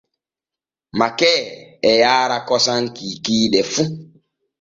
[0.99, 1.41] Makee
[1.89, 3.83] e yaara kosam kiikiiɗe fu.